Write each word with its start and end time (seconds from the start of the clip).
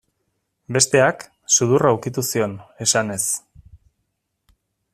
Besteak, 0.77 1.25
sudurra 1.57 1.91
ukitu 1.97 2.23
zion, 2.29 2.57
esanez. 2.87 3.21